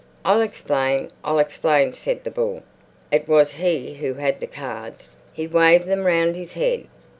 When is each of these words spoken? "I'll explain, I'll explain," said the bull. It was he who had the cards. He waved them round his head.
"I'll 0.25 0.41
explain, 0.41 1.11
I'll 1.23 1.37
explain," 1.37 1.93
said 1.93 2.23
the 2.23 2.31
bull. 2.31 2.63
It 3.11 3.27
was 3.27 3.53
he 3.53 3.93
who 3.93 4.15
had 4.15 4.39
the 4.39 4.47
cards. 4.47 5.15
He 5.31 5.45
waved 5.45 5.85
them 5.87 6.05
round 6.07 6.35
his 6.35 6.53
head. 6.53 6.87